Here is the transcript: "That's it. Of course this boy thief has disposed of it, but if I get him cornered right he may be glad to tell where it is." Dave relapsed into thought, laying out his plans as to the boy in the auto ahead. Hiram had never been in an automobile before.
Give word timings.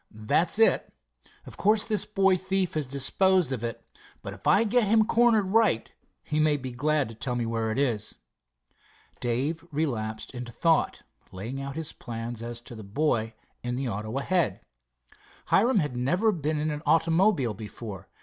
"That's 0.09 0.57
it. 0.57 0.91
Of 1.45 1.57
course 1.57 1.85
this 1.85 2.07
boy 2.07 2.35
thief 2.35 2.73
has 2.73 2.87
disposed 2.87 3.51
of 3.51 3.63
it, 3.63 3.85
but 4.23 4.33
if 4.33 4.47
I 4.47 4.63
get 4.63 4.85
him 4.87 5.05
cornered 5.05 5.51
right 5.53 5.91
he 6.23 6.39
may 6.39 6.57
be 6.57 6.71
glad 6.71 7.07
to 7.09 7.13
tell 7.13 7.35
where 7.35 7.71
it 7.71 7.77
is." 7.77 8.15
Dave 9.19 9.63
relapsed 9.71 10.31
into 10.31 10.51
thought, 10.51 11.03
laying 11.31 11.61
out 11.61 11.75
his 11.75 11.93
plans 11.93 12.41
as 12.41 12.61
to 12.61 12.73
the 12.73 12.83
boy 12.83 13.35
in 13.61 13.75
the 13.75 13.89
auto 13.89 14.17
ahead. 14.17 14.61
Hiram 15.49 15.77
had 15.77 15.95
never 15.95 16.31
been 16.31 16.57
in 16.57 16.71
an 16.71 16.81
automobile 16.87 17.53
before. 17.53 18.07